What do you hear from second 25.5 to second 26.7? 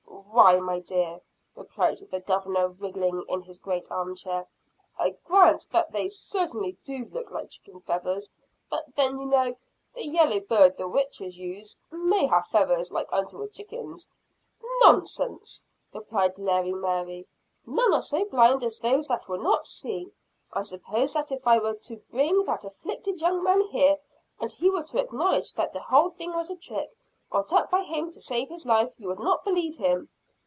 that the whole thing was a